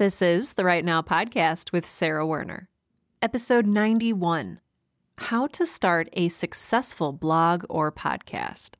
[0.00, 2.70] This is the Write Now podcast with Sarah Werner.
[3.20, 4.58] Episode 91
[5.18, 8.76] How to Start a Successful Blog or Podcast.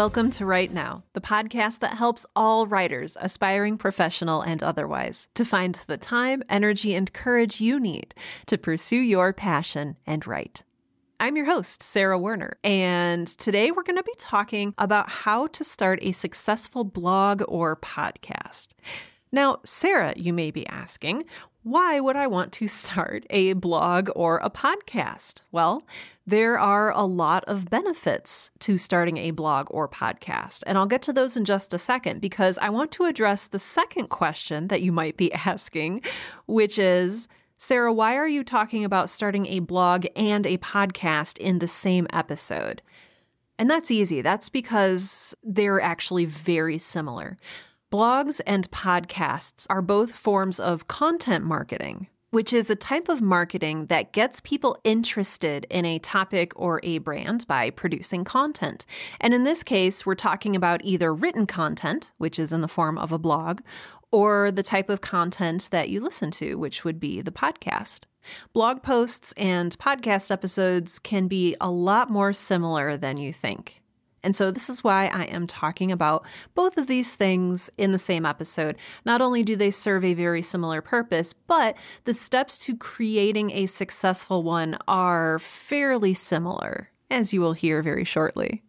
[0.00, 5.44] Welcome to Write Now, the podcast that helps all writers, aspiring professional and otherwise, to
[5.44, 8.14] find the time, energy, and courage you need
[8.46, 10.62] to pursue your passion and write.
[11.20, 15.62] I'm your host, Sarah Werner, and today we're going to be talking about how to
[15.62, 18.68] start a successful blog or podcast.
[19.30, 21.26] Now, Sarah, you may be asking,
[21.62, 25.42] why would I want to start a blog or a podcast?
[25.52, 25.86] Well,
[26.30, 31.02] there are a lot of benefits to starting a blog or podcast, and I'll get
[31.02, 34.80] to those in just a second because I want to address the second question that
[34.80, 36.02] you might be asking,
[36.46, 37.26] which is
[37.58, 42.06] Sarah, why are you talking about starting a blog and a podcast in the same
[42.12, 42.80] episode?
[43.58, 44.22] And that's easy.
[44.22, 47.38] That's because they're actually very similar.
[47.92, 53.86] Blogs and podcasts are both forms of content marketing, which is a type of marketing
[53.86, 58.86] that gets people interested in a topic or a brand by producing content.
[59.20, 62.98] And in this case, we're talking about either written content, which is in the form
[62.98, 63.60] of a blog,
[64.12, 68.00] or the type of content that you listen to, which would be the podcast.
[68.52, 73.79] Blog posts and podcast episodes can be a lot more similar than you think.
[74.22, 77.98] And so, this is why I am talking about both of these things in the
[77.98, 78.76] same episode.
[79.04, 83.66] Not only do they serve a very similar purpose, but the steps to creating a
[83.66, 88.62] successful one are fairly similar, as you will hear very shortly.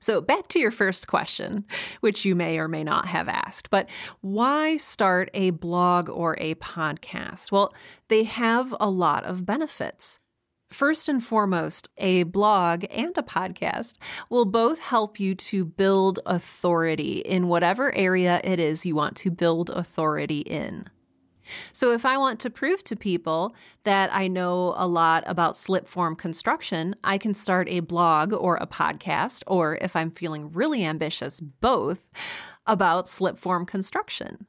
[0.00, 1.64] So, back to your first question,
[2.00, 3.88] which you may or may not have asked, but
[4.20, 7.50] why start a blog or a podcast?
[7.50, 7.74] Well,
[8.06, 10.20] they have a lot of benefits.
[10.70, 13.94] First and foremost, a blog and a podcast
[14.28, 19.30] will both help you to build authority in whatever area it is you want to
[19.30, 20.88] build authority in.
[21.72, 25.88] So, if I want to prove to people that I know a lot about slip
[25.88, 30.84] form construction, I can start a blog or a podcast, or if I'm feeling really
[30.84, 32.10] ambitious, both
[32.66, 34.46] about slip form construction.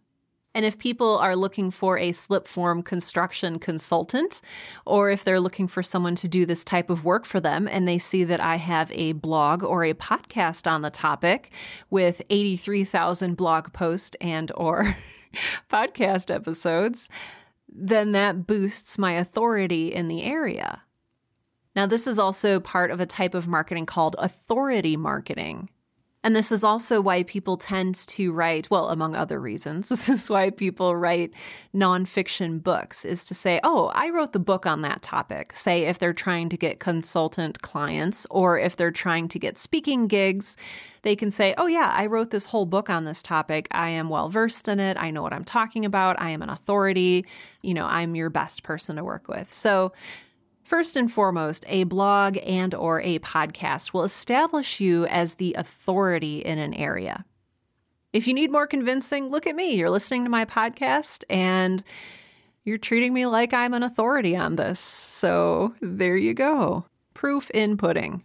[0.59, 4.41] And if people are looking for a slip form construction consultant,
[4.85, 7.87] or if they're looking for someone to do this type of work for them and
[7.87, 11.53] they see that I have a blog or a podcast on the topic
[11.89, 14.97] with 83,000 blog posts and or
[15.71, 17.07] podcast episodes,
[17.69, 20.81] then that boosts my authority in the area.
[21.73, 25.69] Now, this is also part of a type of marketing called authority marketing.
[26.21, 30.29] And this is also why people tend to write, well, among other reasons, this is
[30.29, 31.31] why people write
[31.73, 35.55] nonfiction books, is to say, oh, I wrote the book on that topic.
[35.55, 40.07] Say if they're trying to get consultant clients or if they're trying to get speaking
[40.07, 40.57] gigs,
[41.03, 43.69] they can say, oh, yeah, I wrote this whole book on this topic.
[43.71, 44.97] I am well versed in it.
[44.97, 46.19] I know what I'm talking about.
[46.19, 47.25] I am an authority.
[47.61, 49.53] You know, I'm your best person to work with.
[49.53, 49.93] So,
[50.69, 56.41] First and foremost, a blog and or a podcast will establish you as the authority
[56.41, 57.25] in an area.
[58.13, 59.73] If you need more convincing, look at me.
[59.73, 61.83] You're listening to my podcast and
[62.65, 64.79] you're treating me like I'm an authority on this.
[64.79, 66.85] So, there you go.
[67.15, 68.23] Proof in pudding.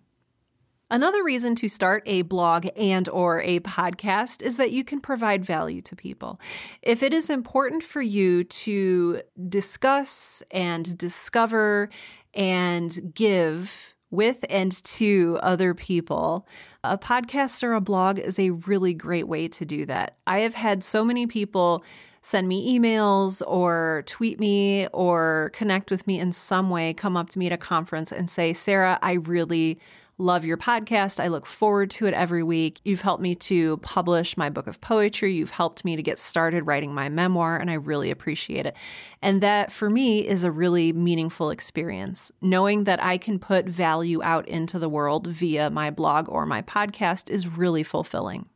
[0.90, 5.42] Another reason to start a blog and or a podcast is that you can provide
[5.42, 6.38] value to people.
[6.82, 11.88] If it is important for you to discuss and discover
[12.34, 16.46] and give with and to other people,
[16.84, 20.16] a podcast or a blog is a really great way to do that.
[20.26, 21.84] I have had so many people
[22.22, 27.28] send me emails or tweet me or connect with me in some way, come up
[27.30, 29.78] to me at a conference and say, Sarah, I really
[30.18, 31.22] love your podcast.
[31.22, 32.80] I look forward to it every week.
[32.84, 35.34] You've helped me to publish my book of poetry.
[35.34, 38.76] You've helped me to get started writing my memoir, and I really appreciate it.
[39.22, 42.30] And that for me is a really meaningful experience.
[42.40, 46.62] Knowing that I can put value out into the world via my blog or my
[46.62, 48.46] podcast is really fulfilling.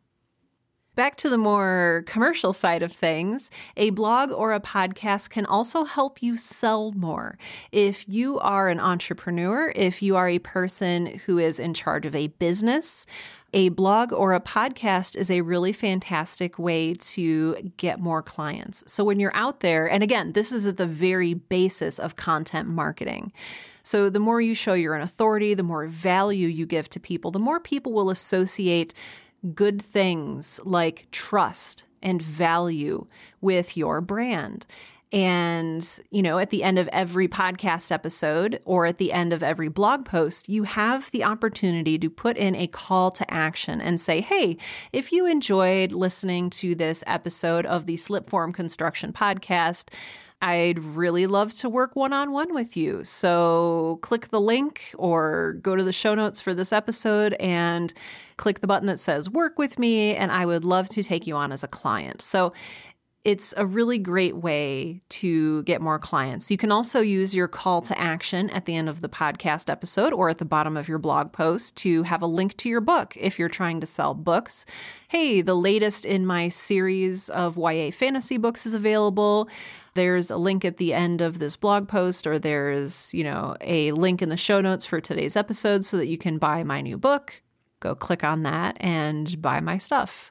[0.98, 5.84] Back to the more commercial side of things, a blog or a podcast can also
[5.84, 7.38] help you sell more.
[7.70, 12.16] If you are an entrepreneur, if you are a person who is in charge of
[12.16, 13.06] a business,
[13.54, 18.82] a blog or a podcast is a really fantastic way to get more clients.
[18.88, 22.68] So when you're out there, and again, this is at the very basis of content
[22.68, 23.32] marketing.
[23.84, 27.30] So the more you show you're an authority, the more value you give to people,
[27.30, 28.94] the more people will associate
[29.54, 33.06] good things like trust and value
[33.40, 34.66] with your brand.
[35.10, 39.42] And, you know, at the end of every podcast episode or at the end of
[39.42, 43.98] every blog post, you have the opportunity to put in a call to action and
[43.98, 44.58] say, hey,
[44.92, 49.88] if you enjoyed listening to this episode of the Slipform Construction podcast,
[50.40, 53.02] I'd really love to work one on one with you.
[53.02, 57.92] So click the link or go to the show notes for this episode and
[58.36, 60.14] click the button that says work with me.
[60.14, 62.22] And I would love to take you on as a client.
[62.22, 62.52] So
[63.24, 66.50] it's a really great way to get more clients.
[66.50, 70.12] You can also use your call to action at the end of the podcast episode
[70.12, 73.14] or at the bottom of your blog post to have a link to your book
[73.18, 74.64] if you're trying to sell books.
[75.08, 79.48] Hey, the latest in my series of YA fantasy books is available.
[79.98, 83.90] There's a link at the end of this blog post, or there's, you know, a
[83.90, 86.96] link in the show notes for today's episode so that you can buy my new
[86.96, 87.42] book.
[87.80, 90.30] Go click on that and buy my stuff.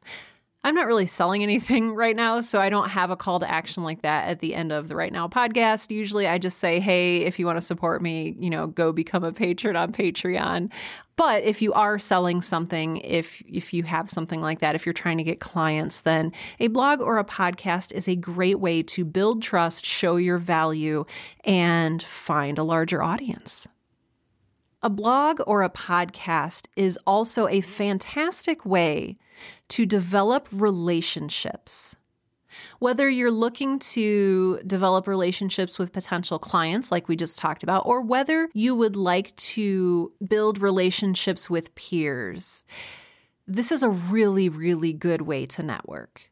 [0.68, 3.84] I'm not really selling anything right now, so I don't have a call to action
[3.84, 5.92] like that at the end of the Write Now podcast.
[5.92, 9.24] Usually I just say, hey, if you want to support me, you know, go become
[9.24, 10.70] a patron on Patreon.
[11.16, 14.92] But if you are selling something, if if you have something like that, if you're
[14.92, 19.06] trying to get clients, then a blog or a podcast is a great way to
[19.06, 21.06] build trust, show your value,
[21.46, 23.70] and find a larger audience.
[24.84, 29.18] A blog or a podcast is also a fantastic way
[29.70, 31.96] to develop relationships.
[32.80, 38.02] Whether you're looking to develop relationships with potential clients, like we just talked about, or
[38.02, 42.66] whether you would like to build relationships with peers,
[43.48, 46.32] this is a really, really good way to network.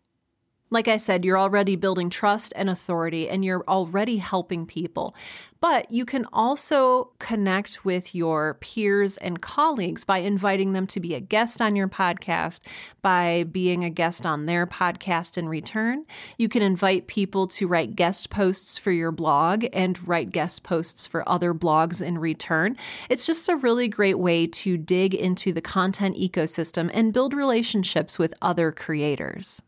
[0.76, 5.16] Like I said, you're already building trust and authority and you're already helping people.
[5.62, 11.14] But you can also connect with your peers and colleagues by inviting them to be
[11.14, 12.60] a guest on your podcast,
[13.02, 16.04] by being a guest on their podcast in return.
[16.38, 21.08] You can invite people to write guest posts for your blog and write guest posts
[21.08, 22.76] for other blogs in return.
[23.10, 28.20] It's just a really great way to dig into the content ecosystem and build relationships
[28.20, 29.62] with other creators.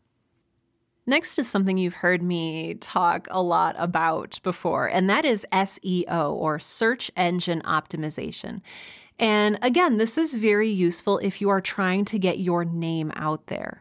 [1.08, 6.34] Next is something you've heard me talk a lot about before, and that is SEO
[6.34, 8.60] or search engine optimization.
[9.18, 13.46] And again, this is very useful if you are trying to get your name out
[13.46, 13.80] there.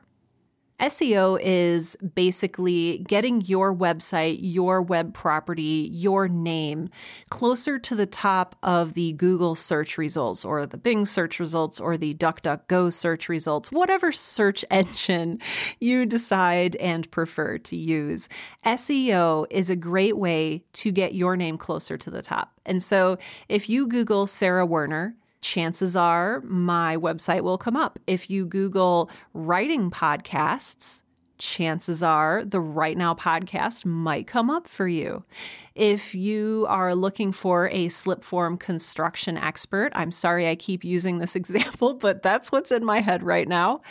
[0.79, 6.89] SEO is basically getting your website, your web property, your name
[7.29, 11.97] closer to the top of the Google search results or the Bing search results or
[11.97, 15.39] the DuckDuckGo search results, whatever search engine
[15.79, 18.29] you decide and prefer to use.
[18.63, 22.51] SEO is a great way to get your name closer to the top.
[22.67, 23.17] And so
[23.49, 27.99] if you Google Sarah Werner, chances are my website will come up.
[28.07, 31.01] If you Google writing podcasts,
[31.37, 35.23] chances are the Write Now podcast might come up for you.
[35.75, 41.35] If you are looking for a slipform construction expert, I'm sorry I keep using this
[41.37, 43.81] example, but that's what's in my head right now.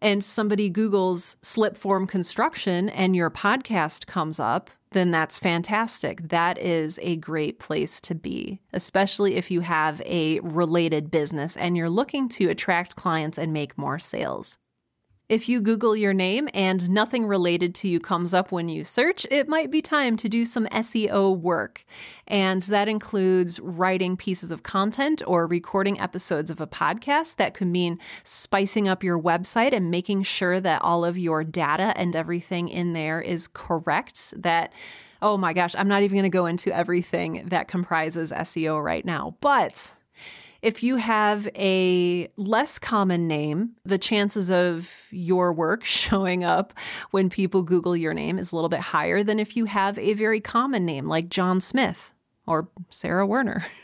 [0.00, 6.28] And somebody Googles slip form construction and your podcast comes up, then that's fantastic.
[6.28, 11.76] That is a great place to be, especially if you have a related business and
[11.76, 14.56] you're looking to attract clients and make more sales.
[15.28, 19.26] If you Google your name and nothing related to you comes up when you search,
[19.30, 21.84] it might be time to do some SEO work.
[22.26, 27.36] And that includes writing pieces of content or recording episodes of a podcast.
[27.36, 31.92] That could mean spicing up your website and making sure that all of your data
[31.94, 34.32] and everything in there is correct.
[34.34, 34.72] That
[35.20, 39.04] oh my gosh, I'm not even going to go into everything that comprises SEO right
[39.04, 39.36] now.
[39.40, 39.92] But
[40.60, 46.74] if you have a less common name, the chances of your work showing up
[47.10, 50.14] when people Google your name is a little bit higher than if you have a
[50.14, 52.12] very common name like John Smith
[52.46, 53.66] or Sarah Werner.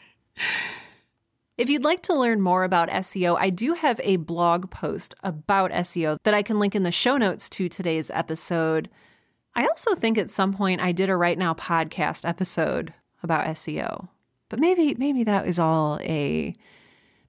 [1.57, 5.71] If you'd like to learn more about SEO, I do have a blog post about
[5.71, 8.90] SEO that I can link in the show notes to today's episode.
[9.54, 14.09] I also think at some point I did a Write Now podcast episode about SEO.
[14.54, 16.54] But maybe maybe that was all a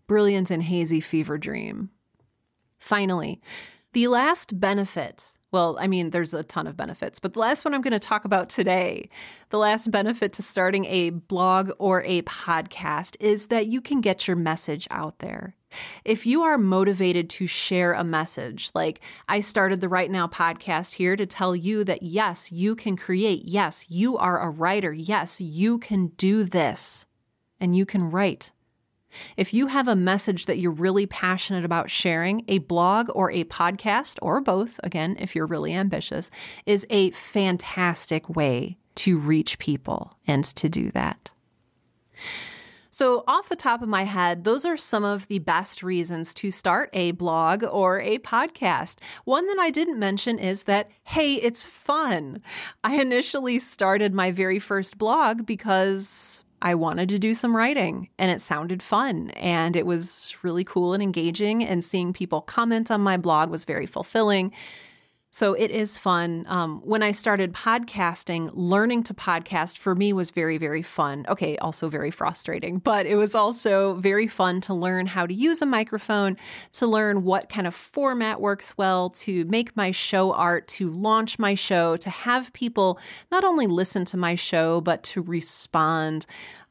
[0.05, 1.89] brilliant and hazy fever dream.
[2.77, 3.41] Finally,
[3.93, 7.73] the last benefit well, I mean, there's a ton of benefits, but the last one
[7.73, 9.09] I'm going to talk about today,
[9.49, 14.27] the last benefit to starting a blog or a podcast is that you can get
[14.27, 15.55] your message out there.
[16.03, 20.95] If you are motivated to share a message, like I started the Write Now podcast
[20.95, 23.45] here to tell you that yes, you can create.
[23.45, 24.93] Yes, you are a writer.
[24.93, 27.05] Yes, you can do this
[27.59, 28.51] and you can write.
[29.37, 33.43] If you have a message that you're really passionate about sharing, a blog or a
[33.45, 36.29] podcast, or both, again, if you're really ambitious,
[36.65, 41.31] is a fantastic way to reach people and to do that.
[42.91, 46.49] So, off the top of my head, those are some of the best reasons to
[46.49, 48.99] start a blog or a podcast.
[49.25, 52.41] One that I didn't mention is that, hey, it's fun.
[52.85, 58.31] I initially started my very first blog because I wanted to do some writing and
[58.31, 61.63] it sounded fun and it was really cool and engaging.
[61.63, 64.51] And seeing people comment on my blog was very fulfilling.
[65.35, 66.45] So it is fun.
[66.47, 71.25] Um, when I started podcasting, learning to podcast for me was very, very fun.
[71.27, 75.61] Okay, also very frustrating, but it was also very fun to learn how to use
[75.61, 76.37] a microphone,
[76.71, 81.37] to learn what kind of format works well, to make my show art, to launch
[81.37, 82.97] my show, to have people
[83.29, 86.25] not only listen to my show, but to respond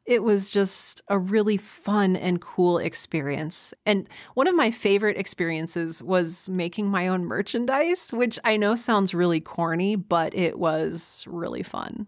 [0.06, 3.72] it was just a really fun and cool experience.
[3.86, 9.14] And one of my favorite experiences was making my own merchandise, which I know sounds
[9.14, 12.06] really corny, but it was really fun.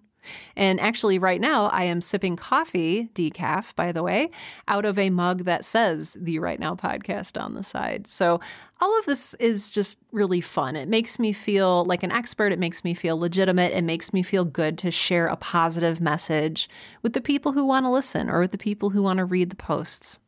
[0.57, 4.31] And actually, right now, I am sipping coffee, decaf, by the way,
[4.69, 8.07] out of a mug that says the Write Now podcast on the side.
[8.07, 8.41] So
[8.81, 10.77] all of this is just really fun.
[10.77, 12.53] It makes me feel like an expert.
[12.53, 13.73] It makes me feel legitimate.
[13.73, 16.69] It makes me feel good to share a positive message
[17.03, 19.51] with the people who want to listen or with the people who want to read
[19.51, 20.21] the posts.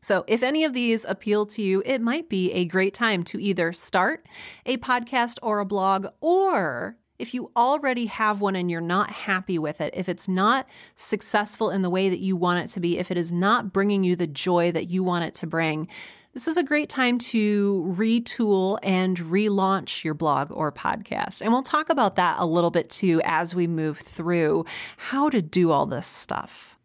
[0.00, 3.42] So, if any of these appeal to you, it might be a great time to
[3.42, 4.26] either start
[4.64, 9.58] a podcast or a blog or if you already have one and you're not happy
[9.58, 12.98] with it, if it's not successful in the way that you want it to be,
[12.98, 15.88] if it is not bringing you the joy that you want it to bring,
[16.34, 21.40] this is a great time to retool and relaunch your blog or podcast.
[21.40, 24.64] And we'll talk about that a little bit too as we move through
[24.96, 26.78] how to do all this stuff.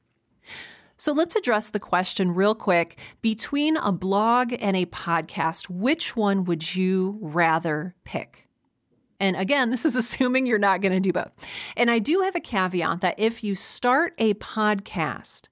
[0.98, 2.98] So let's address the question real quick.
[3.22, 8.43] Between a blog and a podcast, which one would you rather pick?
[9.24, 11.32] And again, this is assuming you're not going to do both.
[11.78, 15.48] And I do have a caveat that if you start a podcast,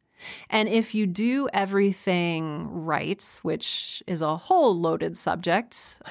[0.50, 6.02] and if you do everything right, which is a whole loaded subject,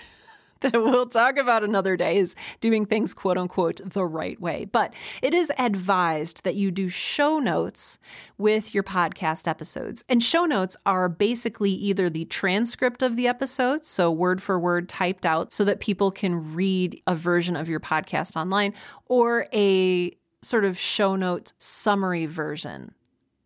[0.72, 4.66] that we'll talk about another day is doing things quote unquote the right way.
[4.66, 7.98] But it is advised that you do show notes
[8.36, 10.04] with your podcast episodes.
[10.08, 14.88] And show notes are basically either the transcript of the episode, so word for word
[14.88, 18.74] typed out so that people can read a version of your podcast online,
[19.06, 22.94] or a sort of show note summary version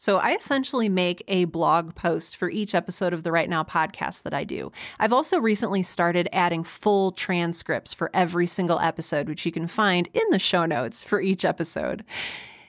[0.04, 4.24] so I essentially make a blog post for each episode of the Write Now podcast
[4.24, 4.70] that I do.
[5.00, 10.10] I've also recently started adding full transcripts for every single episode, which you can find
[10.12, 12.04] in the show notes for each episode.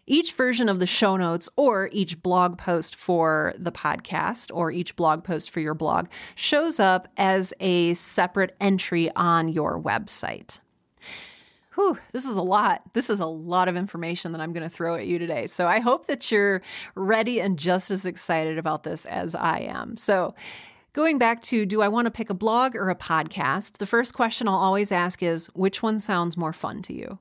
[0.08, 4.96] Each version of the show notes or each blog post for the podcast or each
[4.96, 10.60] blog post for your blog shows up as a separate entry on your website
[11.76, 12.82] whew, this is a lot.
[12.94, 15.48] This is a lot of information that I'm going to throw at you today.
[15.48, 16.62] So I hope that you're
[16.96, 19.98] ready and just as excited about this as I am.
[19.98, 20.34] So,
[20.94, 23.80] Going back to do I want to pick a blog or a podcast?
[23.80, 27.20] The first question I'll always ask is which one sounds more fun to you?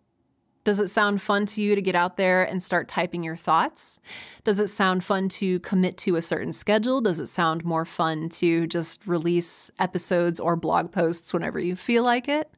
[0.65, 3.99] Does it sound fun to you to get out there and start typing your thoughts?
[4.45, 7.03] Does it sound fun to commit to a certain schedule?
[7.03, 12.03] Does it sound more fun to just release episodes or blog posts whenever you feel
[12.03, 12.51] like it?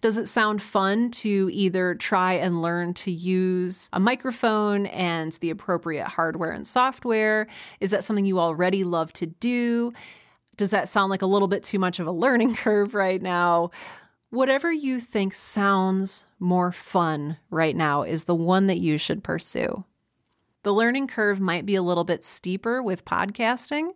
[0.00, 5.50] Does it sound fun to either try and learn to use a microphone and the
[5.50, 7.46] appropriate hardware and software?
[7.80, 9.92] Is that something you already love to do?
[10.56, 13.70] Does that sound like a little bit too much of a learning curve right now?
[14.32, 19.84] Whatever you think sounds more fun right now is the one that you should pursue.
[20.62, 23.90] The learning curve might be a little bit steeper with podcasting,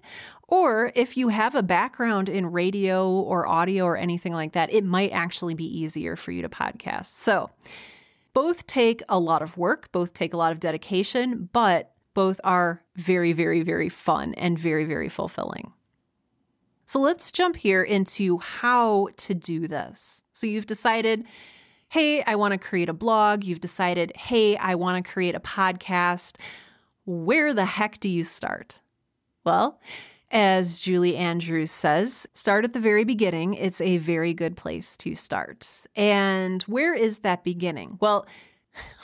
[0.46, 4.84] or if you have a background in radio or audio or anything like that, it
[4.84, 7.16] might actually be easier for you to podcast.
[7.16, 7.48] So,
[8.34, 12.82] both take a lot of work, both take a lot of dedication, but both are
[12.94, 15.72] very, very, very fun and very, very fulfilling.
[16.86, 20.22] So let's jump here into how to do this.
[20.30, 21.24] So you've decided,
[21.88, 23.42] hey, I want to create a blog.
[23.42, 26.36] You've decided, hey, I want to create a podcast.
[27.04, 28.80] Where the heck do you start?
[29.44, 29.80] Well,
[30.30, 33.54] as Julie Andrews says, start at the very beginning.
[33.54, 35.86] It's a very good place to start.
[35.96, 37.98] And where is that beginning?
[38.00, 38.26] Well,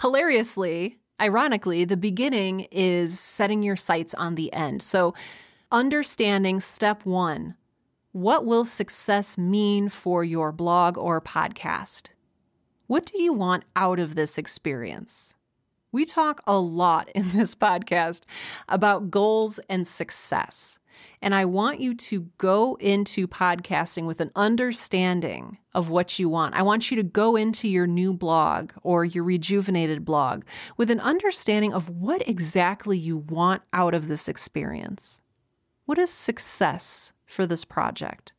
[0.01, 4.83] hilariously, ironically, the beginning is setting your sights on the end.
[4.83, 5.15] So,
[5.73, 7.57] understanding step one
[8.13, 12.09] what will success mean for your blog or podcast?
[12.87, 15.35] What do you want out of this experience?
[15.93, 18.23] We talk a lot in this podcast
[18.69, 20.79] about goals and success.
[21.23, 26.55] And I want you to go into podcasting with an understanding of what you want.
[26.55, 30.45] I want you to go into your new blog or your rejuvenated blog
[30.77, 35.23] with an understanding of what exactly you want out of this experience.
[35.87, 38.33] What is success for this project?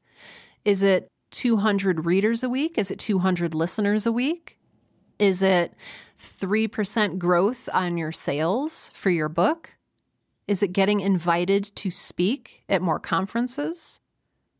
[0.64, 2.78] Is it 200 readers a week?
[2.78, 4.58] Is it 200 listeners a week?
[5.20, 5.74] Is it
[6.20, 9.76] 3% growth on your sales for your book?
[10.48, 14.00] Is it getting invited to speak at more conferences?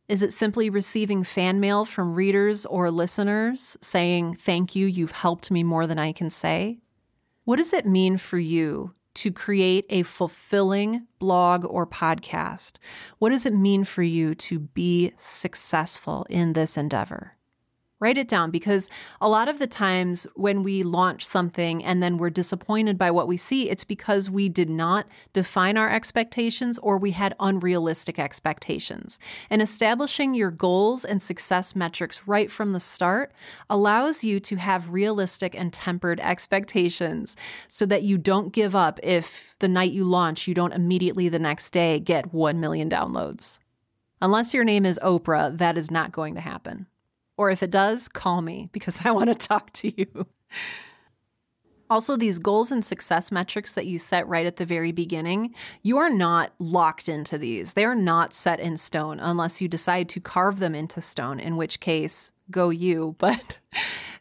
[0.08, 5.50] Is it simply receiving fan mail from readers or listeners saying, Thank you, you've helped
[5.50, 6.80] me more than I can say?
[7.44, 12.74] What does it mean for you to create a fulfilling blog or podcast?
[13.18, 17.36] What does it mean for you to be successful in this endeavor?
[18.04, 18.90] Write it down because
[19.22, 23.26] a lot of the times when we launch something and then we're disappointed by what
[23.26, 29.18] we see, it's because we did not define our expectations or we had unrealistic expectations.
[29.48, 33.32] And establishing your goals and success metrics right from the start
[33.70, 37.36] allows you to have realistic and tempered expectations
[37.68, 41.38] so that you don't give up if the night you launch, you don't immediately the
[41.38, 43.60] next day get 1 million downloads.
[44.20, 46.86] Unless your name is Oprah, that is not going to happen.
[47.36, 50.26] Or if it does, call me because I want to talk to you.
[51.90, 55.98] Also, these goals and success metrics that you set right at the very beginning, you
[55.98, 57.74] are not locked into these.
[57.74, 61.56] They are not set in stone unless you decide to carve them into stone, in
[61.56, 63.16] which case, go you.
[63.24, 63.58] But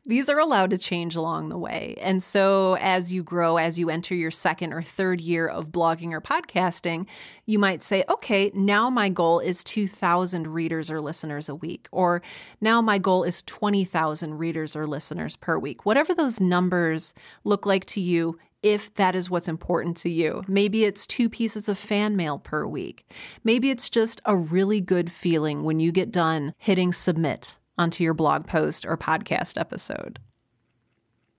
[0.06, 1.96] these are allowed to change along the way.
[2.02, 6.12] And so, as you grow, as you enter your second or third year of blogging
[6.12, 7.08] or podcasting,
[7.46, 12.22] you might say, okay, now my goal is 2,000 readers or listeners a week, or
[12.60, 15.86] now my goal is 20,000 readers or listeners per week.
[15.86, 17.14] Whatever those numbers
[17.46, 20.42] look like to you, if that is what's important to you.
[20.48, 23.06] Maybe it's two pieces of fan mail per week.
[23.44, 28.14] Maybe it's just a really good feeling when you get done hitting submit onto your
[28.14, 30.20] blog post or podcast episode.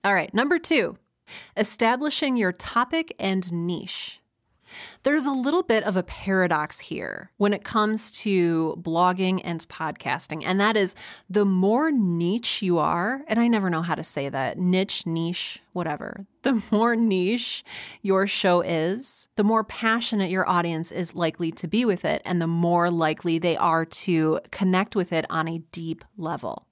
[0.03, 0.97] All right, number two,
[1.57, 4.21] establishing your topic and niche.
[5.03, 10.43] There's a little bit of a paradox here when it comes to blogging and podcasting,
[10.45, 10.95] and that is
[11.29, 15.61] the more niche you are, and I never know how to say that niche, niche,
[15.73, 16.25] whatever.
[16.45, 17.63] The more niche
[18.03, 22.39] your show is, the more passionate your audience is likely to be with it, and
[22.39, 26.67] the more likely they are to connect with it on a deep level.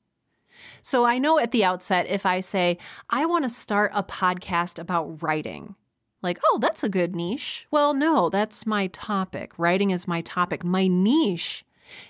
[0.81, 2.77] So I know at the outset, if I say,
[3.09, 5.75] I want to start a podcast about writing,
[6.23, 7.67] like, oh, that's a good niche.
[7.69, 9.51] Well, no, that's my topic.
[9.57, 10.63] Writing is my topic.
[10.63, 11.65] My niche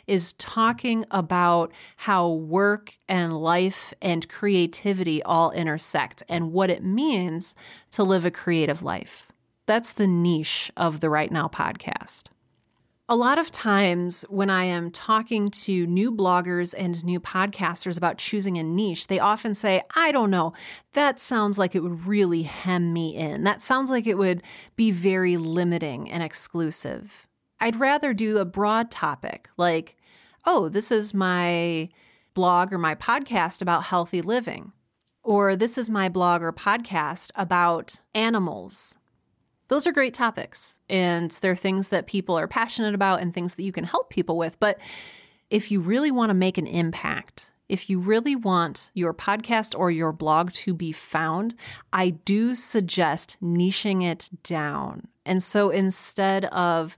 [0.07, 7.55] is talking about how work and life and creativity all intersect and what it means
[7.91, 9.27] to live a creative life.
[9.65, 12.25] That's the niche of the Write Now podcast.
[13.13, 18.17] A lot of times when I am talking to new bloggers and new podcasters about
[18.17, 20.53] choosing a niche, they often say, I don't know,
[20.93, 23.43] that sounds like it would really hem me in.
[23.43, 24.41] That sounds like it would
[24.75, 27.27] be very limiting and exclusive.
[27.59, 29.95] I'd rather do a broad topic like,
[30.43, 31.89] oh, this is my
[32.33, 34.71] blog or my podcast about healthy living.
[35.21, 38.97] Or this is my blog or podcast about animals
[39.67, 43.63] those are great topics and they're things that people are passionate about and things that
[43.63, 44.59] you can help people with.
[44.59, 44.77] But
[45.49, 49.89] if you really want to make an impact, if you really want your podcast or
[49.89, 51.55] your blog to be found,
[51.91, 55.07] I do suggest niching it down.
[55.25, 56.97] And so instead of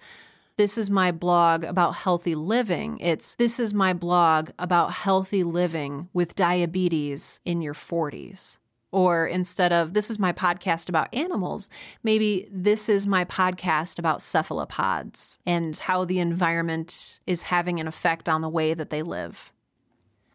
[0.58, 2.98] this is my blog about healthy living.
[3.00, 8.58] It's this is my blog about healthy living with diabetes in your 40s.
[8.96, 11.70] Or instead of this is my podcast about animals,
[12.02, 18.30] maybe this is my podcast about cephalopods and how the environment is having an effect
[18.30, 19.52] on the way that they live.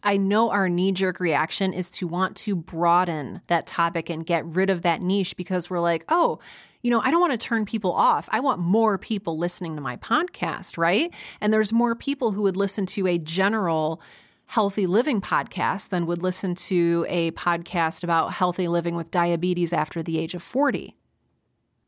[0.02, 4.44] I know our knee jerk reaction is to want to broaden that topic and get
[4.44, 6.38] rid of that niche because we're like, oh,
[6.82, 8.28] you know, I don't want to turn people off.
[8.30, 11.10] I want more people listening to my podcast, right?
[11.40, 14.02] And there's more people who would listen to a general
[14.50, 20.02] healthy living podcast than would listen to a podcast about healthy living with diabetes after
[20.02, 20.96] the age of 40.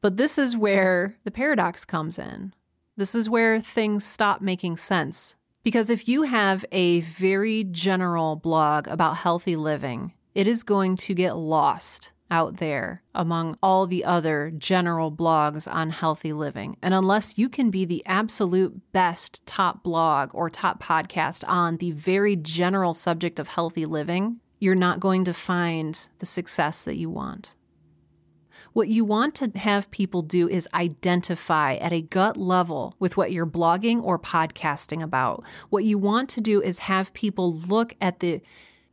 [0.01, 2.55] But this is where the paradox comes in.
[2.96, 5.35] This is where things stop making sense.
[5.64, 11.14] Because if you have a very general blog about healthy living, it is going to
[11.14, 16.79] get lost out there among all the other general blogs on healthy living.
[16.83, 21.90] And unless you can be the absolute best top blog or top podcast on the
[21.90, 27.11] very general subject of healthy living, you're not going to find the success that you
[27.11, 27.55] want.
[28.73, 33.31] What you want to have people do is identify at a gut level with what
[33.31, 35.45] you're blogging or podcasting about.
[35.68, 38.40] What you want to do is have people look at the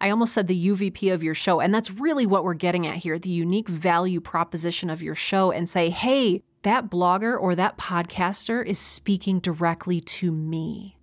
[0.01, 1.59] I almost said the UVP of your show.
[1.59, 5.51] And that's really what we're getting at here the unique value proposition of your show
[5.51, 10.97] and say, hey, that blogger or that podcaster is speaking directly to me.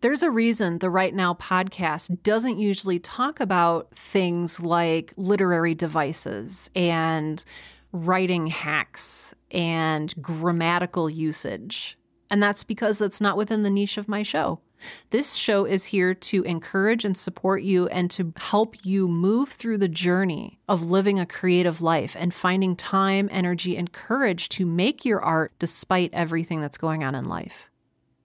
[0.00, 6.70] There's a reason the Write Now podcast doesn't usually talk about things like literary devices
[6.74, 7.44] and
[7.92, 11.98] writing hacks and grammatical usage.
[12.30, 14.60] And that's because that's not within the niche of my show.
[15.10, 19.78] This show is here to encourage and support you and to help you move through
[19.78, 25.04] the journey of living a creative life and finding time, energy, and courage to make
[25.04, 27.70] your art despite everything that's going on in life.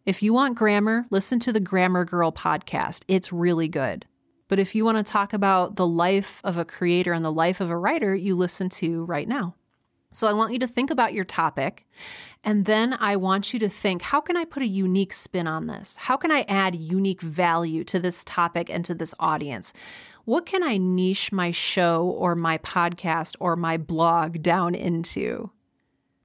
[0.06, 3.02] If you want grammar, listen to the Grammar Girl podcast.
[3.08, 4.06] It's really good.
[4.48, 7.60] But if you want to talk about the life of a creator and the life
[7.60, 9.56] of a writer, you listen to Write Now.
[10.16, 11.86] So I want you to think about your topic.
[12.42, 15.68] And then I want you to think how can I put a unique spin on
[15.68, 15.98] this?
[15.98, 19.74] How can I add unique value to this topic and to this audience?
[20.24, 25.50] What can I niche my show or my podcast or my blog down into?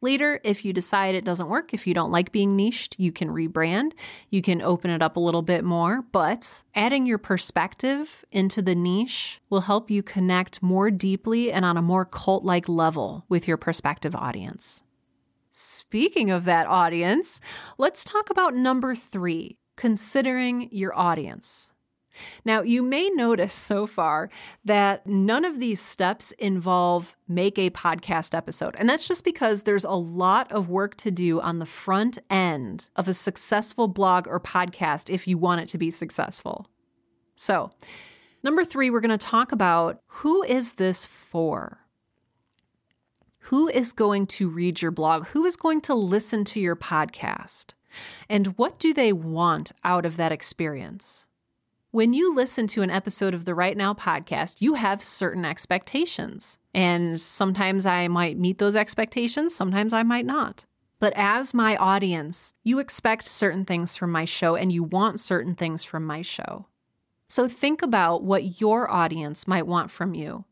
[0.02, 3.28] Later, if you decide it doesn't work, if you don't like being niched, you can
[3.28, 3.92] rebrand.
[4.30, 8.74] You can open it up a little bit more, but adding your perspective into the
[8.74, 13.46] niche will help you connect more deeply and on a more cult like level with
[13.46, 14.82] your prospective audience.
[15.50, 17.40] Speaking of that audience,
[17.76, 21.72] let's talk about number three considering your audience.
[22.44, 24.30] Now, you may notice so far
[24.64, 28.74] that none of these steps involve make a podcast episode.
[28.78, 32.88] And that's just because there's a lot of work to do on the front end
[32.96, 36.66] of a successful blog or podcast if you want it to be successful.
[37.36, 37.70] So,
[38.42, 41.80] number three, we're going to talk about who is this for?
[43.44, 45.28] Who is going to read your blog?
[45.28, 47.72] Who is going to listen to your podcast?
[48.28, 51.26] And what do they want out of that experience?
[51.92, 56.56] When you listen to an episode of the Write Now podcast, you have certain expectations.
[56.72, 60.64] And sometimes I might meet those expectations, sometimes I might not.
[61.00, 65.56] But as my audience, you expect certain things from my show and you want certain
[65.56, 66.66] things from my show.
[67.28, 70.44] So think about what your audience might want from you.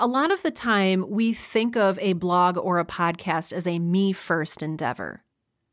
[0.00, 3.78] A lot of the time, we think of a blog or a podcast as a
[3.78, 5.22] me first endeavor.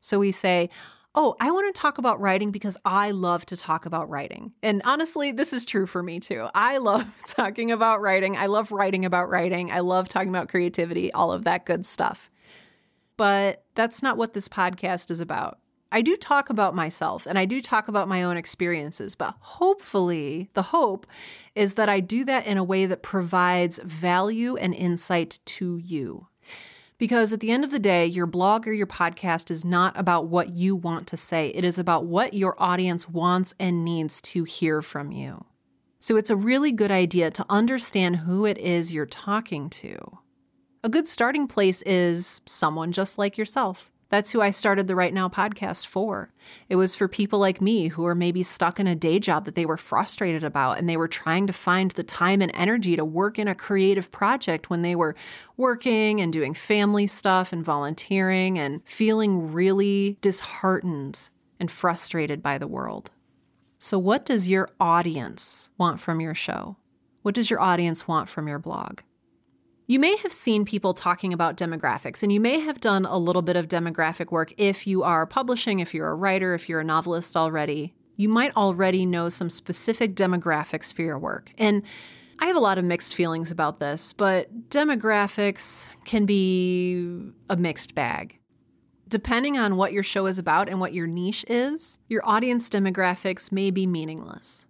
[0.00, 0.68] So we say,
[1.16, 4.52] Oh, I want to talk about writing because I love to talk about writing.
[4.64, 6.48] And honestly, this is true for me too.
[6.54, 8.36] I love talking about writing.
[8.36, 9.70] I love writing about writing.
[9.70, 12.30] I love talking about creativity, all of that good stuff.
[13.16, 15.58] But that's not what this podcast is about.
[15.92, 20.50] I do talk about myself and I do talk about my own experiences, but hopefully,
[20.54, 21.06] the hope
[21.54, 26.26] is that I do that in a way that provides value and insight to you.
[27.04, 30.28] Because at the end of the day, your blog or your podcast is not about
[30.28, 34.44] what you want to say, it is about what your audience wants and needs to
[34.44, 35.44] hear from you.
[36.00, 39.98] So it's a really good idea to understand who it is you're talking to.
[40.82, 43.90] A good starting place is someone just like yourself.
[44.08, 46.32] That's who I started the Write Now podcast for.
[46.68, 49.54] It was for people like me who are maybe stuck in a day job that
[49.54, 53.04] they were frustrated about and they were trying to find the time and energy to
[53.04, 55.16] work in a creative project when they were
[55.56, 62.68] working and doing family stuff and volunteering and feeling really disheartened and frustrated by the
[62.68, 63.10] world.
[63.78, 66.76] So, what does your audience want from your show?
[67.22, 69.00] What does your audience want from your blog?
[69.86, 73.42] You may have seen people talking about demographics, and you may have done a little
[73.42, 76.84] bit of demographic work if you are publishing, if you're a writer, if you're a
[76.84, 77.92] novelist already.
[78.16, 81.50] You might already know some specific demographics for your work.
[81.58, 81.82] And
[82.38, 87.94] I have a lot of mixed feelings about this, but demographics can be a mixed
[87.94, 88.38] bag.
[89.08, 93.52] Depending on what your show is about and what your niche is, your audience demographics
[93.52, 94.66] may be meaningless.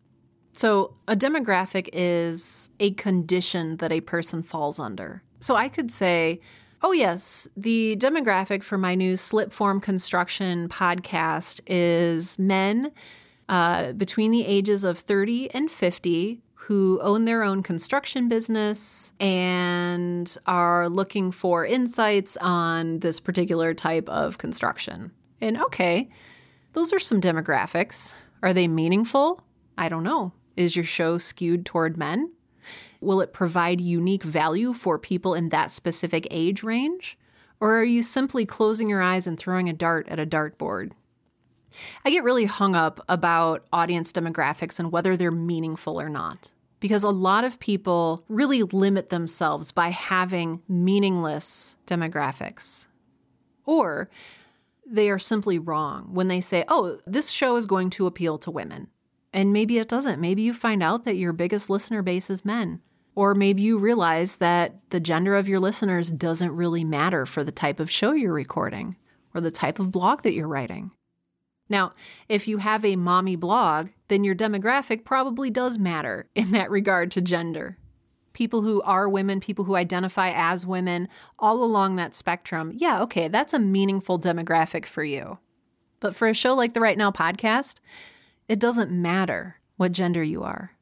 [0.57, 5.23] So, a demographic is a condition that a person falls under.
[5.41, 6.41] So, I could say,
[6.83, 12.93] oh, yes, the demographic for my new slip form construction podcast is men
[13.49, 20.39] uh, between the ages of 30 and 50 who own their own construction business and
[20.47, 25.11] are looking for insights on this particular type of construction.
[25.43, 26.09] And okay,
[26.73, 28.15] those are some demographics.
[28.43, 29.45] Are they meaningful?
[29.77, 30.33] I don't know.
[30.57, 32.33] Is your show skewed toward men?
[33.01, 37.19] Will it provide unique value for people in that specific age range?
[37.61, 40.93] Or are you simply closing your eyes and throwing a dart at a dartboard?
[42.05, 46.53] I get really hung up about audience demographics and whether they're meaningful or not
[46.85, 52.89] because a lot of people really limit themselves by having meaningless demographics.
[53.65, 54.11] Or
[54.87, 58.51] they are simply wrong when they say, oh, this show is going to appeal to
[58.51, 58.89] women.
[59.35, 60.21] And maybe it doesn't.
[60.21, 62.81] Maybe you find out that your biggest listener base is men.
[63.17, 67.53] Or maybe you realize that the gender of your listeners doesn't really matter for the
[67.53, 68.97] type of show you're recording
[69.35, 70.93] or the type of blog that you're writing.
[71.69, 71.93] Now,
[72.29, 77.11] if you have a mommy blog, then your demographic probably does matter in that regard
[77.13, 77.77] to gender.
[78.35, 81.09] People who are women, people who identify as women,
[81.41, 85.39] all along that spectrum, yeah, okay, that's a meaningful demographic for you.
[86.01, 87.77] But for a show like the Write Now podcast,
[88.49, 90.73] it doesn't matter what gender you are.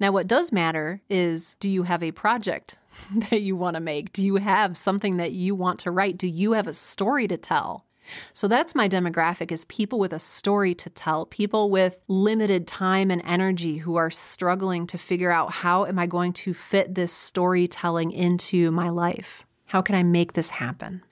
[0.00, 2.78] Now, what does matter is do you have a project
[3.30, 4.12] that you want to make?
[4.12, 6.18] Do you have something that you want to write?
[6.18, 7.84] Do you have a story to tell?
[8.32, 13.10] So that's my demographic is people with a story to tell, people with limited time
[13.10, 17.12] and energy who are struggling to figure out how am I going to fit this
[17.12, 19.46] storytelling into my life?
[19.66, 21.02] How can I make this happen?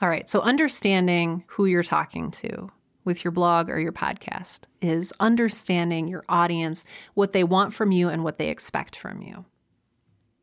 [0.00, 2.70] All right, so understanding who you're talking to
[3.08, 8.10] with your blog or your podcast is understanding your audience, what they want from you,
[8.10, 9.46] and what they expect from you.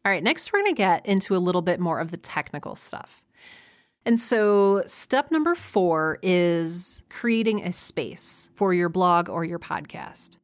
[0.04, 2.75] All right, next we're going to get into a little bit more of the technical
[2.75, 3.21] stuff.
[4.04, 10.38] And so, step number four is creating a space for your blog or your podcast.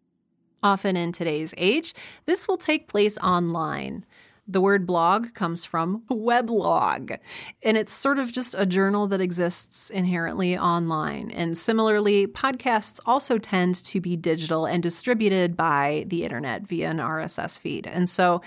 [0.63, 1.95] Often in today's age,
[2.27, 4.05] this will take place online.
[4.47, 7.17] The word blog comes from weblog,
[7.63, 11.31] and it's sort of just a journal that exists inherently online.
[11.31, 16.97] And similarly, podcasts also tend to be digital and distributed by the internet via an
[16.97, 17.87] RSS feed.
[17.87, 18.41] And so,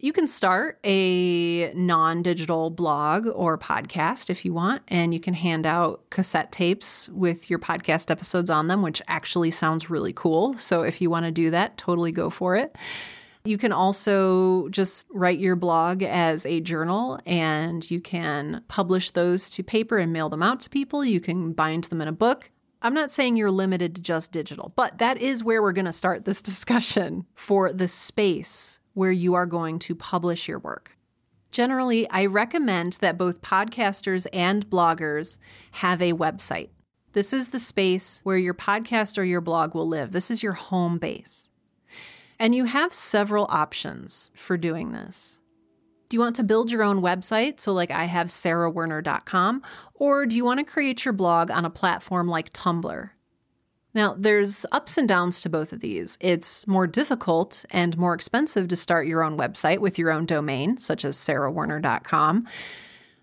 [0.00, 5.34] you can start a non digital blog or podcast if you want, and you can
[5.34, 10.56] hand out cassette tapes with your podcast episodes on them, which actually sounds really cool.
[10.56, 12.76] So if you want to do that, totally go for it.
[13.44, 19.48] You can also just write your blog as a journal and you can publish those
[19.50, 21.04] to paper and mail them out to people.
[21.04, 22.50] You can bind them in a book.
[22.80, 25.92] I'm not saying you're limited to just digital, but that is where we're going to
[25.92, 30.96] start this discussion for the space where you are going to publish your work.
[31.50, 35.38] Generally, I recommend that both podcasters and bloggers
[35.72, 36.68] have a website.
[37.12, 40.12] This is the space where your podcast or your blog will live.
[40.12, 41.47] This is your home base.
[42.38, 45.40] And you have several options for doing this.
[46.08, 47.60] Do you want to build your own website?
[47.60, 49.62] So, like I have sarahwerner.com,
[49.94, 53.10] or do you want to create your blog on a platform like Tumblr?
[53.94, 56.16] Now, there's ups and downs to both of these.
[56.20, 60.76] It's more difficult and more expensive to start your own website with your own domain,
[60.76, 62.46] such as sarahwerner.com.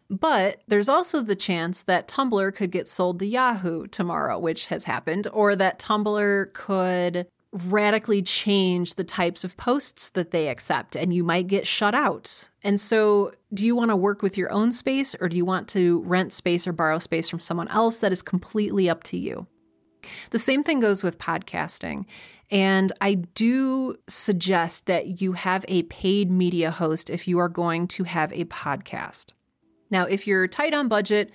[0.10, 4.84] But there's also the chance that Tumblr could get sold to Yahoo tomorrow, which has
[4.84, 11.14] happened, or that Tumblr could radically change the types of posts that they accept and
[11.14, 12.50] you might get shut out.
[12.64, 15.70] And so, do you want to work with your own space or do you want
[15.70, 18.00] to rent space or borrow space from someone else?
[18.00, 19.48] That is completely up to you.
[20.32, 22.06] The same thing goes with podcasting.
[22.52, 27.88] And I do suggest that you have a paid media host if you are going
[27.90, 29.32] to have a podcast.
[29.90, 31.32] Now, if you're tight on budget,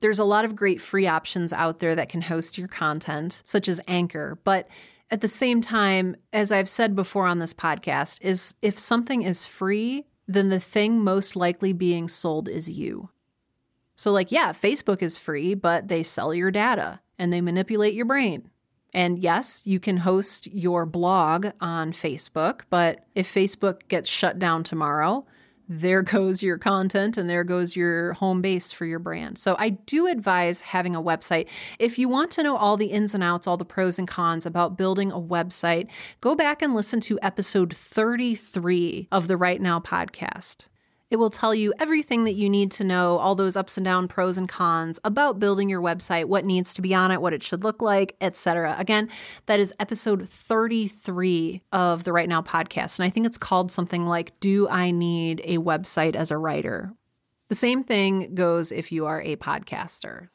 [0.00, 3.68] there's a lot of great free options out there that can host your content, such
[3.68, 4.38] as Anchor.
[4.44, 4.68] But
[5.10, 9.46] at the same time, as I've said before on this podcast, is if something is
[9.46, 13.08] free, then the thing most likely being sold is you.
[13.96, 18.04] So, like, yeah, Facebook is free, but they sell your data and they manipulate your
[18.04, 18.50] brain.
[18.94, 24.62] And yes, you can host your blog on Facebook, but if Facebook gets shut down
[24.62, 25.26] tomorrow,
[25.68, 29.38] there goes your content and there goes your home base for your brand.
[29.38, 31.46] So I do advise having a website.
[31.78, 34.46] If you want to know all the ins and outs, all the pros and cons
[34.46, 35.88] about building a website,
[36.20, 40.66] go back and listen to episode 33 of the Write Now podcast.
[41.10, 44.08] It will tell you everything that you need to know, all those ups and down
[44.08, 47.42] pros and cons about building your website, what needs to be on it, what it
[47.42, 48.76] should look like, etc.
[48.78, 49.08] Again,
[49.46, 54.06] that is episode 33 of the Write Now podcast, and I think it's called something
[54.06, 56.92] like Do I Need a Website as a Writer?
[57.48, 60.28] The same thing goes if you are a podcaster.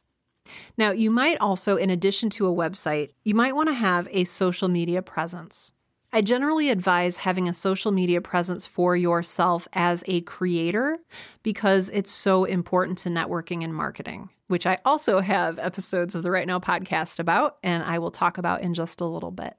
[0.78, 4.24] Now, you might also, in addition to a website, you might want to have a
[4.24, 5.74] social media presence.
[6.16, 11.00] I generally advise having a social media presence for yourself as a creator
[11.42, 16.30] because it's so important to networking and marketing, which I also have episodes of the
[16.30, 19.56] Write Now podcast about, and I will talk about in just a little bit.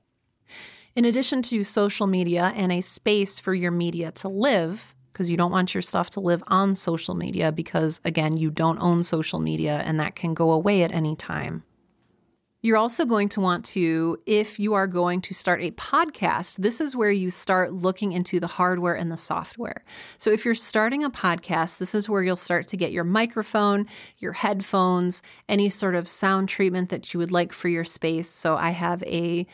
[0.95, 5.37] In addition to social media and a space for your media to live, because you
[5.37, 9.41] don't want your stuff to live on social media because, again, you don't own social
[9.41, 11.65] media and that can go away at any time.
[12.65, 16.81] You're also going to want to, if you are going to start a podcast, this
[16.81, 19.85] is where you start looking into the hardware and the software.
[20.17, 23.87] So if you're starting a podcast, this is where you'll start to get your microphone,
[24.17, 28.31] your headphones, any sort of sound treatment that you would like for your space.
[28.31, 29.47] So I have a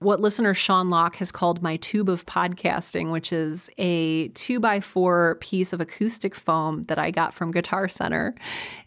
[0.00, 4.80] what listener Sean Locke has called my tube of podcasting, which is a two by
[4.80, 8.34] four piece of acoustic foam that I got from Guitar Center.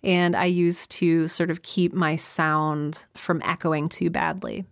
[0.02, 4.66] And I use to sort of keep my sound from echoing too badly.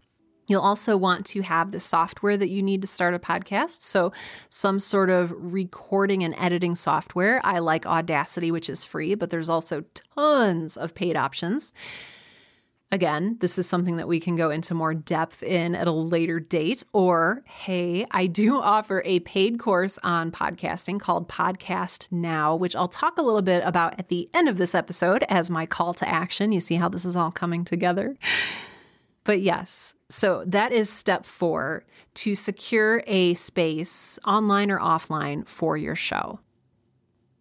[0.48, 3.84] You'll also want to have the software that you need to start a podcast.
[3.84, 4.12] So,
[4.50, 7.40] some sort of recording and editing software.
[7.46, 9.84] I like Audacity, which is free, but there's also
[10.16, 11.72] tons of paid options.
[12.94, 16.42] Again, this is something that we can go into more depth in at a later
[16.42, 16.84] date.
[16.92, 22.90] Or, hey, I do offer a paid course on podcasting called Podcast Now, which I'll
[22.90, 26.10] talk a little bit about at the end of this episode as my call to
[26.10, 26.52] action.
[26.52, 28.18] You see how this is all coming together?
[29.24, 35.78] But yes, so that is step four to secure a space online or offline for
[35.78, 36.40] your show.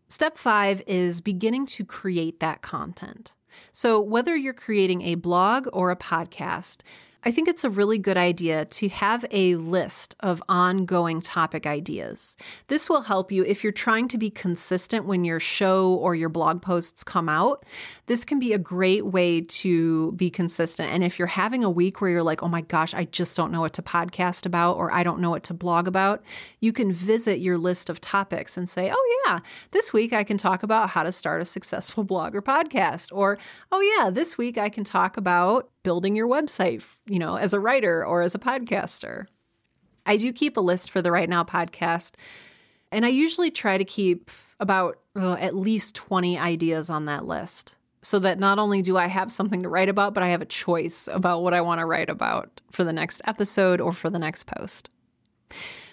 [0.07, 3.33] Step five is beginning to create that content.
[3.73, 6.79] So, whether you're creating a blog or a podcast,
[7.23, 12.35] I think it's a really good idea to have a list of ongoing topic ideas.
[12.69, 16.31] This will help you if you're trying to be consistent when your show or your
[16.31, 17.67] blog posts come out.
[18.07, 20.91] This can be a great way to be consistent.
[20.91, 23.53] And if you're having a week where you're like, oh my gosh, I just don't
[23.53, 26.23] know what to podcast about or I don't know what to blog about,
[26.61, 29.41] you can visit your list of topics and say, oh yeah,
[29.73, 33.11] this week I can talk about how to start a successful blog or podcast.
[33.13, 33.39] Or,
[33.71, 37.61] oh yeah, this week I can talk about building your website, you know, as a
[37.61, 39.27] writer or as a podcaster.
[40.07, 42.15] I do keep a list for the Write Now podcast,
[42.91, 47.77] and I usually try to keep about uh, at least 20 ideas on that list
[48.03, 50.47] so that not only do I have something to write about, but I have a
[50.47, 54.19] choice about what I want to write about for the next episode or for the
[54.19, 54.91] next post.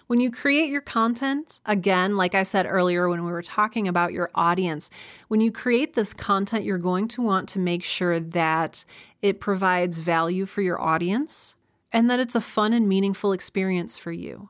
[0.07, 4.13] When you create your content, again, like I said earlier when we were talking about
[4.13, 4.89] your audience,
[5.27, 8.85] when you create this content, you're going to want to make sure that
[9.21, 11.57] it provides value for your audience
[11.91, 14.49] and that it's a fun and meaningful experience for you.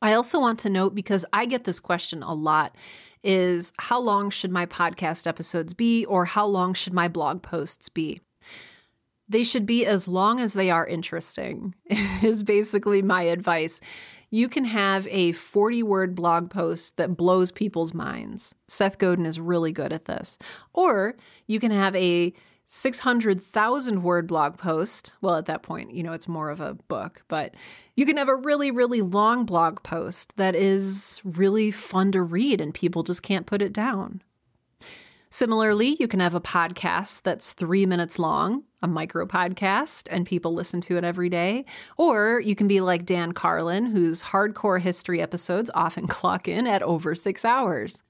[0.00, 2.74] I also want to note because I get this question a lot
[3.22, 7.90] is how long should my podcast episodes be or how long should my blog posts
[7.90, 8.22] be?
[9.28, 11.74] They should be as long as they are interesting,
[12.22, 13.80] is basically my advice
[14.30, 18.54] you can have a 40 word blog post that blows people's minds.
[18.68, 20.36] Seth Godin is really good at this.
[20.72, 21.14] Or
[21.46, 22.32] you can have a
[22.66, 25.14] 600,000 word blog post.
[25.20, 27.54] Well, at that point, you know, it's more of a book, but
[27.94, 32.60] you can have a really, really long blog post that is really fun to read
[32.60, 34.22] and people just can't put it down.
[35.30, 40.54] Similarly, you can have a podcast that's three minutes long, a micro podcast, and people
[40.54, 41.64] listen to it every day.
[41.96, 46.82] Or you can be like Dan Carlin, whose hardcore history episodes often clock in at
[46.82, 48.04] over six hours.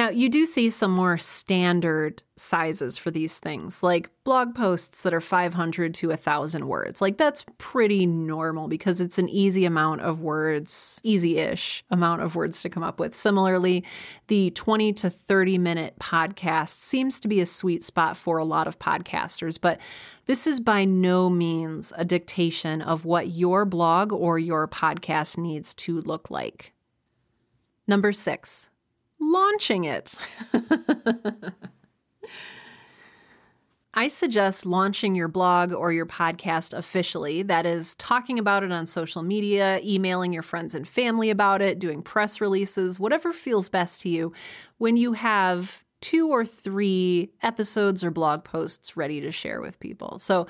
[0.00, 5.12] Now, you do see some more standard sizes for these things, like blog posts that
[5.12, 7.02] are 500 to 1,000 words.
[7.02, 12.34] Like, that's pretty normal because it's an easy amount of words, easy ish amount of
[12.34, 13.14] words to come up with.
[13.14, 13.84] Similarly,
[14.28, 18.66] the 20 to 30 minute podcast seems to be a sweet spot for a lot
[18.66, 19.78] of podcasters, but
[20.24, 25.74] this is by no means a dictation of what your blog or your podcast needs
[25.74, 26.72] to look like.
[27.86, 28.70] Number six,
[29.20, 30.14] launching it.
[33.92, 37.42] I suggest launching your blog or your podcast officially.
[37.42, 41.80] That is, talking about it on social media, emailing your friends and family about it,
[41.80, 44.32] doing press releases, whatever feels best to you
[44.78, 50.18] when you have two or three episodes or blog posts ready to share with people.
[50.18, 50.46] So,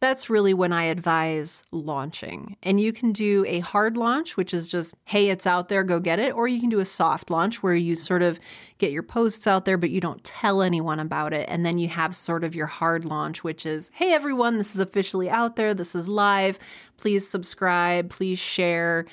[0.00, 2.56] that's really when I advise launching.
[2.62, 6.00] And you can do a hard launch, which is just, hey, it's out there, go
[6.00, 6.34] get it.
[6.34, 8.38] Or you can do a soft launch where you sort of
[8.78, 11.48] get your posts out there, but you don't tell anyone about it.
[11.48, 14.80] And then you have sort of your hard launch, which is, hey, everyone, this is
[14.80, 15.72] officially out there.
[15.72, 16.58] This is live.
[16.98, 18.10] Please subscribe.
[18.10, 19.06] Please share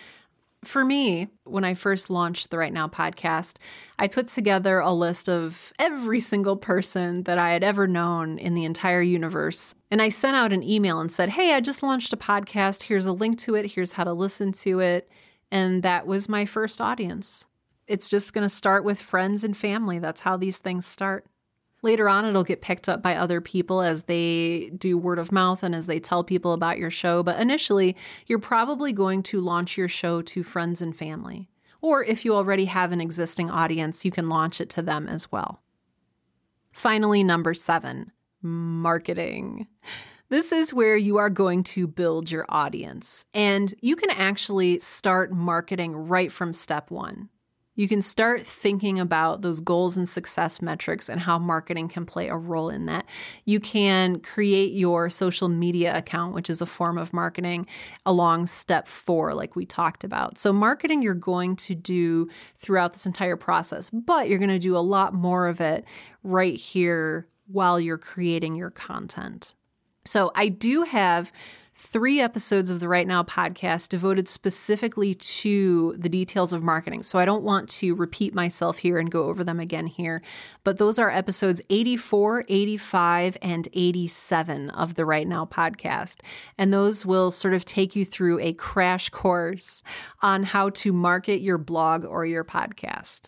[0.68, 3.58] for me, when I first launched the Write Now podcast,
[3.98, 8.54] I put together a list of every single person that I had ever known in
[8.54, 9.76] the entire universe.
[9.92, 12.84] And I sent out an email and said, Hey, I just launched a podcast.
[12.84, 13.72] Here's a link to it.
[13.72, 15.10] Here's how to listen to it.
[15.52, 17.46] And that was my first audience.
[17.88, 20.00] It's just going to start with friends and family.
[20.00, 21.26] That's how these things start.
[21.84, 25.64] Later on, it'll get picked up by other people as they do word of mouth
[25.64, 27.22] and as they tell people about your show.
[27.22, 31.50] But initially, you're probably going to launch your show to friends and family.
[31.82, 35.30] Or if you already have an existing audience, you can launch it to them as
[35.30, 35.62] well.
[36.72, 38.12] Finally, number seven
[38.42, 39.68] marketing.
[40.30, 45.32] This is where you are going to build your audience, and you can actually start
[45.32, 47.30] marketing right from step one.
[47.76, 52.28] You can start thinking about those goals and success metrics and how marketing can play
[52.28, 53.06] a role in that.
[53.46, 57.66] You can create your social media account, which is a form of marketing,
[58.06, 60.38] along step four, like we talked about.
[60.38, 64.78] So, marketing you're going to do throughout this entire process, but you're going to do
[64.78, 65.84] a lot more of it
[66.22, 69.56] right here while you're creating your content.
[70.06, 71.32] So, I do have
[71.76, 77.04] three episodes of the Write Now podcast devoted specifically to the details of marketing.
[77.04, 80.22] So I don't want to repeat myself here and go over them again here,
[80.64, 86.18] but those are episodes 84, 85, and 87 of the Write Now podcast.
[86.58, 89.82] And those will sort of take you through a crash course
[90.22, 93.24] on how to market your blog or your podcast.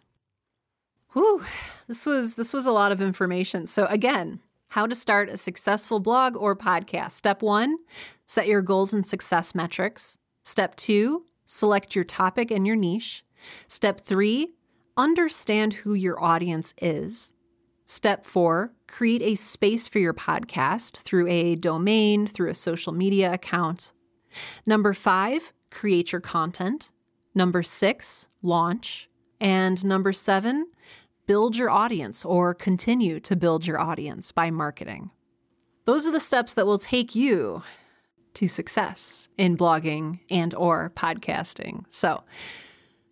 [1.13, 1.43] Whew,
[1.87, 3.67] this was this was a lot of information.
[3.67, 4.41] So again,
[4.75, 7.11] how to start a successful blog or podcast.
[7.11, 7.77] Step one,
[8.25, 10.17] set your goals and success metrics.
[10.43, 13.23] Step two, select your topic and your niche.
[13.67, 14.53] Step three,
[14.97, 17.31] understand who your audience is.
[17.85, 23.31] Step four, create a space for your podcast through a domain, through a social media
[23.31, 23.91] account.
[24.65, 26.89] Number five, create your content.
[27.35, 29.09] Number six, launch.
[29.39, 30.67] And number seven,
[31.27, 35.11] build your audience or continue to build your audience by marketing.
[35.85, 37.61] Those are the steps that will take you
[38.35, 41.85] to success in blogging and or podcasting.
[41.89, 42.23] So,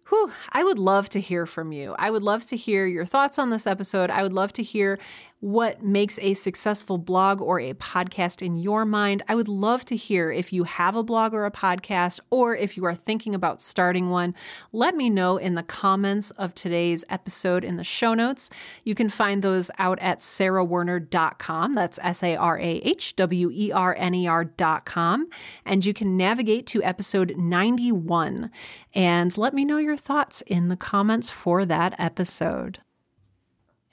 [0.09, 1.95] whew, I would love to hear from you.
[1.97, 4.09] I would love to hear your thoughts on this episode.
[4.09, 4.99] I would love to hear
[5.43, 9.21] what makes a successful blog or a podcast in your mind.
[9.27, 12.77] I would love to hear if you have a blog or a podcast, or if
[12.77, 14.35] you are thinking about starting one.
[14.71, 18.49] Let me know in the comments of today's episode in the show notes.
[18.85, 21.75] You can find those out at sarahwerner.com.
[21.75, 25.27] That's S A R A H W E R N E R.com.
[25.65, 28.49] And you can navigate to episode 91
[28.93, 32.79] and let me know your thoughts in the comments for that episode.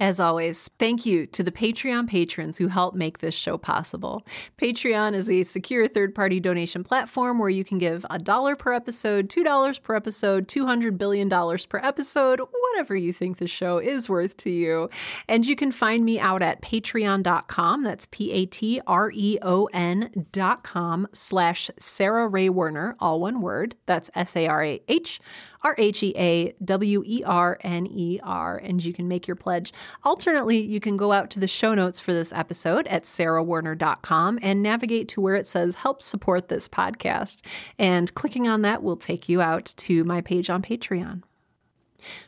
[0.00, 4.26] As always, thank you to the Patreon patrons who help make this show possible.
[4.56, 8.72] Patreon is a secure third party donation platform where you can give a dollar per
[8.72, 14.38] episode, $2 per episode, $200 billion per episode, whatever you think the show is worth
[14.38, 14.88] to you.
[15.28, 17.84] And you can find me out at patreon.com.
[17.84, 23.76] That's P A T R E O N.com slash Sarah Rhea Werner, all one word.
[23.84, 25.20] That's S A R A H
[25.62, 29.36] R H E A W E R N E R, and you can make your
[29.36, 29.72] pledge.
[30.04, 34.62] Alternately, you can go out to the show notes for this episode at sarahwerner.com and
[34.62, 37.38] navigate to where it says help support this podcast.
[37.78, 41.22] And clicking on that will take you out to my page on Patreon.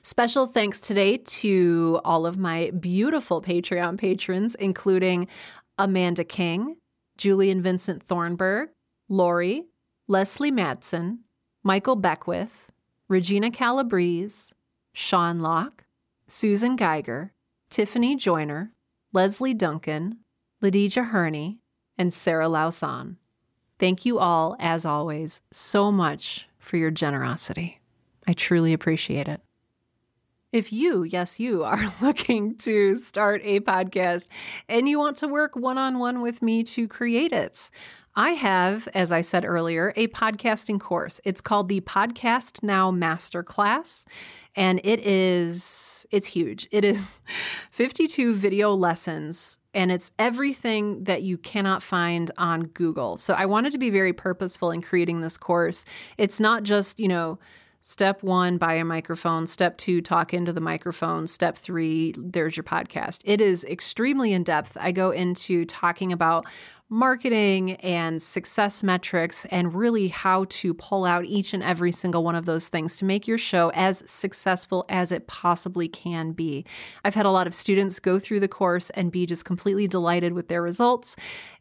[0.02, 5.28] Special thanks today to all of my beautiful Patreon patrons, including
[5.78, 6.76] Amanda King,
[7.16, 8.70] Julian Vincent Thornburg,
[9.08, 9.64] Lori,
[10.08, 11.18] Leslie Madsen,
[11.62, 12.71] Michael Beckwith,
[13.12, 14.54] Regina Calabrese,
[14.94, 15.84] Sean Locke,
[16.26, 17.34] Susan Geiger,
[17.68, 18.72] Tiffany Joyner,
[19.12, 20.20] Leslie Duncan,
[20.62, 21.58] Ladija Herney,
[21.98, 23.16] and Sarah Lausan.
[23.78, 27.82] Thank you all, as always, so much for your generosity.
[28.26, 29.42] I truly appreciate it.
[30.50, 34.28] If you, yes, you are looking to start a podcast
[34.70, 37.68] and you want to work one on one with me to create it,
[38.14, 41.18] I have, as I said earlier, a podcasting course.
[41.24, 44.04] It's called the Podcast Now Masterclass,
[44.54, 46.68] and it is it's huge.
[46.70, 47.22] It is
[47.70, 53.16] 52 video lessons and it's everything that you cannot find on Google.
[53.16, 55.86] So I wanted to be very purposeful in creating this course.
[56.18, 57.38] It's not just, you know,
[57.84, 59.44] Step one, buy a microphone.
[59.44, 61.26] Step two, talk into the microphone.
[61.26, 63.22] Step three, there's your podcast.
[63.24, 64.76] It is extremely in depth.
[64.80, 66.46] I go into talking about
[66.92, 72.34] marketing and success metrics and really how to pull out each and every single one
[72.34, 76.66] of those things to make your show as successful as it possibly can be.
[77.02, 80.34] I've had a lot of students go through the course and be just completely delighted
[80.34, 81.16] with their results.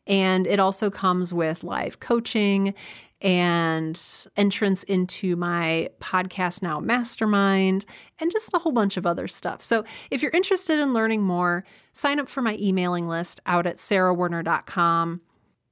[0.06, 2.74] And it also comes with live coaching
[3.22, 4.00] and
[4.36, 7.86] entrance into my Podcast Now mastermind
[8.20, 9.62] and just a whole bunch of other stuff.
[9.62, 11.64] So if you're interested in learning more,
[11.94, 15.22] sign up for my emailing list out at sarahwerner.com.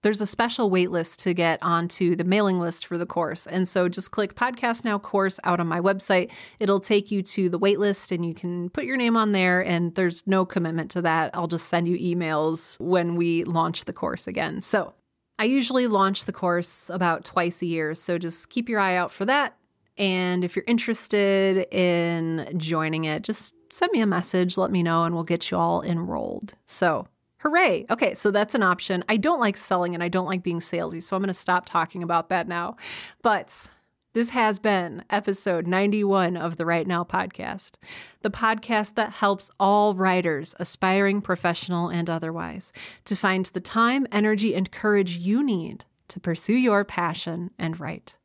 [0.02, 3.46] There's a special waitlist to get onto the mailing list for the course.
[3.46, 6.32] And so just click Podcast Now course out on my website.
[6.60, 9.60] It'll take you to the waitlist and you can put your name on there.
[9.60, 11.32] And there's no commitment to that.
[11.34, 14.62] I'll just send you emails when we launch the course again.
[14.62, 14.94] So
[15.40, 19.12] I usually launch the course about twice a year, so just keep your eye out
[19.12, 19.56] for that.
[19.98, 25.06] And if you're interested in joining it, just send me a message, let me know,
[25.06, 26.54] and we'll get you all enrolled.
[26.66, 27.08] So
[27.40, 27.86] Hooray.
[27.90, 29.04] Okay, so that's an option.
[29.08, 31.66] I don't like selling and I don't like being salesy, so I'm going to stop
[31.66, 32.76] talking about that now.
[33.22, 33.70] But
[34.14, 37.74] this has been episode 91 of the Write Now podcast,
[38.22, 42.74] the podcast that helps all writers, aspiring professional and otherwise,
[43.06, 48.16] to find the time, energy, and courage you need to pursue your passion and write.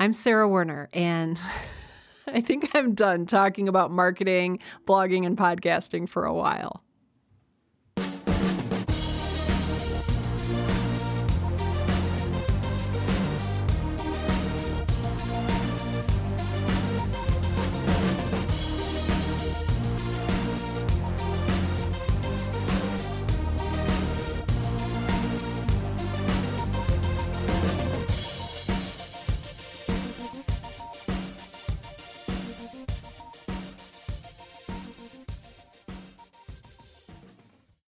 [0.00, 1.38] I'm Sarah Werner, and
[2.26, 6.80] I think I'm done talking about marketing, blogging, and podcasting for a while.